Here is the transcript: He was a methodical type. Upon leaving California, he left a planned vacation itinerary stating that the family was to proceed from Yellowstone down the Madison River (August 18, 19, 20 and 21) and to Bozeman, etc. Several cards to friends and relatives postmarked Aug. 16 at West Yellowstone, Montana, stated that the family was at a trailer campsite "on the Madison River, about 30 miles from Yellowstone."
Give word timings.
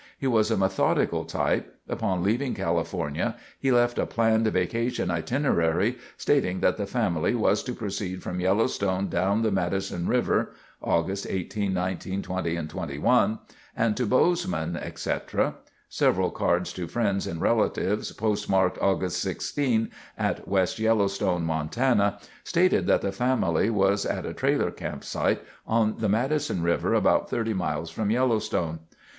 He 0.17 0.25
was 0.25 0.49
a 0.49 0.57
methodical 0.57 1.25
type. 1.25 1.75
Upon 1.87 2.23
leaving 2.23 2.55
California, 2.55 3.35
he 3.59 3.71
left 3.71 3.99
a 3.99 4.07
planned 4.07 4.47
vacation 4.47 5.11
itinerary 5.11 5.99
stating 6.17 6.59
that 6.61 6.77
the 6.77 6.87
family 6.87 7.35
was 7.35 7.61
to 7.65 7.73
proceed 7.73 8.23
from 8.23 8.39
Yellowstone 8.39 9.09
down 9.09 9.43
the 9.43 9.51
Madison 9.51 10.07
River 10.07 10.53
(August 10.81 11.27
18, 11.29 11.71
19, 11.71 12.23
20 12.23 12.55
and 12.55 12.67
21) 12.67 13.39
and 13.77 13.95
to 13.95 14.07
Bozeman, 14.07 14.75
etc. 14.75 15.53
Several 15.87 16.31
cards 16.31 16.73
to 16.73 16.87
friends 16.87 17.27
and 17.27 17.39
relatives 17.39 18.11
postmarked 18.11 18.79
Aug. 18.79 19.07
16 19.07 19.91
at 20.17 20.47
West 20.47 20.79
Yellowstone, 20.79 21.43
Montana, 21.43 22.17
stated 22.43 22.87
that 22.87 23.01
the 23.01 23.11
family 23.11 23.69
was 23.69 24.07
at 24.07 24.25
a 24.25 24.33
trailer 24.33 24.71
campsite 24.71 25.43
"on 25.67 25.97
the 25.99 26.09
Madison 26.09 26.63
River, 26.63 26.95
about 26.95 27.29
30 27.29 27.53
miles 27.53 27.91
from 27.91 28.09
Yellowstone." 28.09 28.79